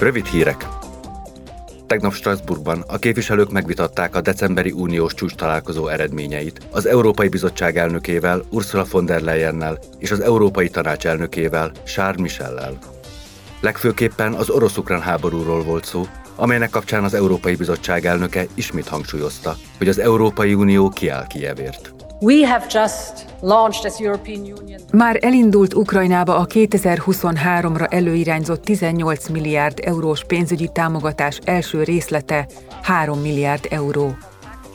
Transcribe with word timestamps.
Rövid 0.00 0.26
hírek. 0.26 0.68
Tegnap 1.86 2.12
Strasbourgban 2.12 2.84
a 2.86 2.98
képviselők 2.98 3.50
megvitatták 3.50 4.16
a 4.16 4.20
decemberi 4.20 4.70
uniós 4.70 5.14
csúcs 5.14 5.34
találkozó 5.34 5.88
eredményeit 5.88 6.66
az 6.70 6.86
Európai 6.86 7.28
Bizottság 7.28 7.76
elnökével, 7.76 8.44
Ursula 8.50 8.84
von 8.90 9.04
der 9.04 9.20
Leyennel 9.20 9.78
és 9.98 10.10
az 10.10 10.20
Európai 10.20 10.68
Tanács 10.68 11.06
elnökével, 11.06 11.72
Charles 11.84 12.20
Michellel. 12.20 12.78
Legfőképpen 13.60 14.34
az 14.34 14.50
orosz-ukrán 14.50 15.00
háborúról 15.00 15.62
volt 15.62 15.84
szó, 15.84 16.06
amelynek 16.36 16.70
kapcsán 16.70 17.04
az 17.04 17.14
Európai 17.14 17.54
Bizottság 17.54 18.06
elnöke 18.06 18.46
ismét 18.54 18.88
hangsúlyozta, 18.88 19.56
hogy 19.78 19.88
az 19.88 19.98
Európai 19.98 20.54
Unió 20.54 20.88
kiáll 20.88 21.26
Kijevért. 21.26 21.97
Már 24.92 25.18
elindult 25.20 25.74
Ukrajnába 25.74 26.36
a 26.36 26.46
2023-ra 26.46 27.92
előirányzott 27.92 28.64
18 28.64 29.28
milliárd 29.28 29.80
eurós 29.84 30.24
pénzügyi 30.24 30.68
támogatás 30.72 31.38
első 31.44 31.82
részlete 31.82 32.46
3 32.82 33.20
milliárd 33.20 33.66
euró. 33.70 34.16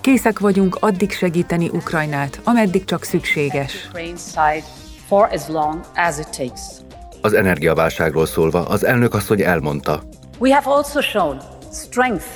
Készek 0.00 0.38
vagyunk 0.38 0.76
addig 0.80 1.12
segíteni 1.12 1.68
Ukrajnát, 1.68 2.40
ameddig 2.44 2.84
csak 2.84 3.02
szükséges. 3.02 3.90
Az 7.20 7.32
energiaválságról 7.32 8.26
szólva 8.26 8.66
az 8.66 8.84
elnök 8.84 9.14
asszony 9.14 9.42
elmondta. 9.42 10.02
We 10.38 10.54
have 10.54 10.70
also 10.70 11.00
shown 11.00 11.40
strength 11.72 12.26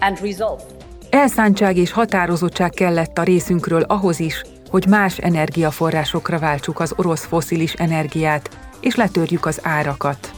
and 0.00 0.20
resolve. 0.20 0.75
Elszántság 1.16 1.76
és 1.76 1.92
határozottság 1.92 2.70
kellett 2.70 3.18
a 3.18 3.22
részünkről 3.22 3.82
ahhoz 3.82 4.20
is, 4.20 4.42
hogy 4.70 4.86
más 4.88 5.18
energiaforrásokra 5.18 6.38
váltsuk 6.38 6.80
az 6.80 6.92
orosz 6.96 7.24
foszilis 7.24 7.72
energiát, 7.72 8.58
és 8.80 8.94
letörjük 8.94 9.46
az 9.46 9.60
árakat. 9.62 10.30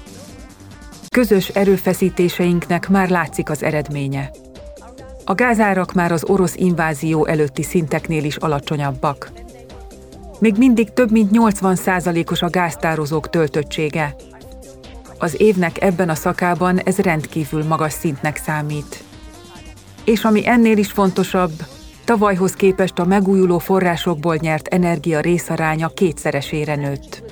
Közös 1.08 1.48
erőfeszítéseinknek 1.48 2.88
már 2.88 3.08
látszik 3.08 3.50
az 3.50 3.62
eredménye. 3.62 4.30
A 5.24 5.34
gázárak 5.34 5.92
már 5.92 6.12
az 6.12 6.24
orosz 6.24 6.56
invázió 6.56 7.26
előtti 7.26 7.62
szinteknél 7.62 8.24
is 8.24 8.36
alacsonyabbak. 8.36 9.30
Még 10.38 10.54
mindig 10.56 10.92
több 10.92 11.10
mint 11.10 11.30
80%-os 11.32 12.42
a 12.42 12.50
gáztározók 12.50 13.30
töltöttsége. 13.30 14.14
Az 15.18 15.40
évnek 15.40 15.82
ebben 15.82 16.08
a 16.08 16.14
szakában 16.14 16.78
ez 16.78 16.98
rendkívül 16.98 17.64
magas 17.64 17.92
szintnek 17.92 18.36
számít. 18.36 19.06
És 20.08 20.24
ami 20.24 20.48
ennél 20.48 20.78
is 20.78 20.90
fontosabb, 20.90 21.52
tavalyhoz 22.04 22.52
képest 22.52 22.98
a 22.98 23.04
megújuló 23.04 23.58
forrásokból 23.58 24.36
nyert 24.40 24.68
energia 24.68 25.20
részaránya 25.20 25.88
kétszeresére 25.88 26.74
nőtt. 26.74 27.22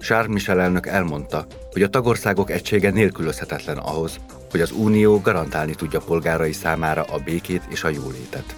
Charles 0.00 0.32
Michel 0.32 0.60
elnök 0.60 0.86
elmondta, 0.86 1.46
hogy 1.72 1.82
a 1.82 1.88
tagországok 1.88 2.50
egysége 2.50 2.90
nélkülözhetetlen 2.90 3.76
ahhoz, 3.76 4.20
hogy 4.50 4.60
az 4.60 4.70
Unió 4.70 5.20
garantálni 5.20 5.74
tudja 5.74 6.00
polgárai 6.00 6.52
számára 6.52 7.02
a 7.02 7.18
békét 7.24 7.62
és 7.68 7.84
a 7.84 7.88
jólétet. 7.88 8.54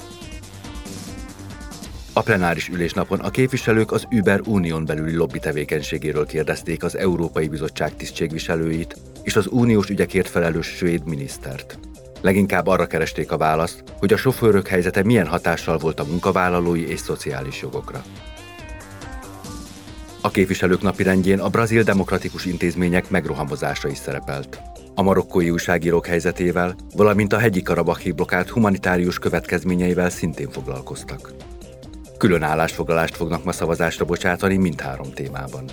A 2.19 2.23
plenáris 2.23 2.69
ülésnapon 2.69 3.21
a 3.21 3.31
képviselők 3.31 3.93
az 3.93 4.07
Uber 4.11 4.41
Unión 4.45 4.85
belüli 4.85 5.15
lobby 5.15 5.39
tevékenységéről 5.39 6.27
kérdezték 6.27 6.83
az 6.85 6.97
Európai 6.97 7.49
Bizottság 7.49 7.97
tisztségviselőit 7.97 8.97
és 9.23 9.37
az 9.37 9.47
uniós 9.51 9.89
ügyekért 9.89 10.29
felelős 10.29 10.67
svéd 10.67 11.07
minisztert. 11.07 11.79
Leginkább 12.21 12.67
arra 12.67 12.87
keresték 12.87 13.33
a 13.33 13.37
választ, 13.37 13.83
hogy 13.99 14.13
a 14.13 14.17
sofőrök 14.17 14.67
helyzete 14.69 15.03
milyen 15.03 15.27
hatással 15.27 15.79
volt 15.79 16.01
a 16.01 16.05
munkavállalói 16.05 16.89
és 16.89 17.01
szociális 17.01 17.63
jogokra. 17.63 18.03
A 20.21 20.31
képviselők 20.31 20.83
napirendjén 20.83 21.39
a 21.39 21.49
brazil 21.49 21.83
demokratikus 21.83 22.45
intézmények 22.45 23.11
megrohamozása 23.11 23.89
is 23.89 23.99
szerepelt. 23.99 24.61
A 24.95 25.03
marokkói 25.03 25.51
újságírók 25.51 26.07
helyzetével, 26.07 26.77
valamint 26.97 27.33
a 27.33 27.39
hegyi 27.39 27.63
karabahi 27.63 28.13
blokkád 28.13 28.49
humanitárius 28.49 29.19
következményeivel 29.19 30.11
szintén 30.11 30.51
foglalkoztak. 30.51 31.48
Külön 32.19 32.43
állásfoglalást 32.43 33.17
fognak 33.17 33.45
ma 33.45 33.53
szavazásra 33.53 34.05
bocsátani 34.05 34.57
mindhárom 34.57 35.13
témában. 35.13 35.65